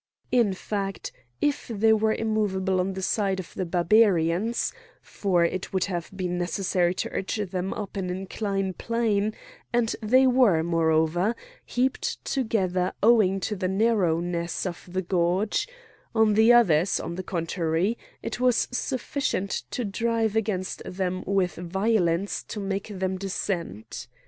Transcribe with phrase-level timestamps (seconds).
[0.31, 6.09] In fact, if they were immovable on the side of the Barbarians—for it would have
[6.15, 9.35] been necessary to urge them up an incline plane,
[9.71, 11.35] and they were, moreover,
[11.67, 18.39] heaped together owing to the narrowness of the gorge—on the others, on the contrary, it
[18.39, 24.07] was sufficient to drive against them with violence to make them descend.